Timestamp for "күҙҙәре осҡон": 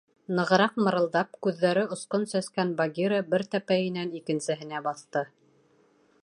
1.47-2.25